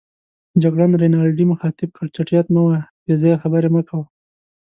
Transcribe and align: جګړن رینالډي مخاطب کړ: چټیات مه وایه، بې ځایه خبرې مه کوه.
جګړن 0.63 0.91
رینالډي 1.01 1.45
مخاطب 1.51 1.89
کړ: 1.97 2.05
چټیات 2.15 2.47
مه 2.53 2.61
وایه، 2.65 2.83
بې 3.03 3.15
ځایه 3.21 3.41
خبرې 3.43 3.69
مه 3.75 3.81
کوه. 3.89 4.05